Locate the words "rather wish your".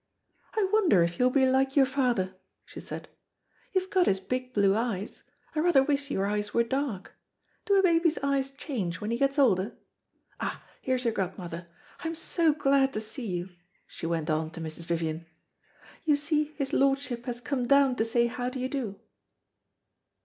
5.59-6.25